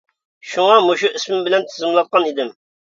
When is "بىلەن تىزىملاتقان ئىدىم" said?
1.51-2.55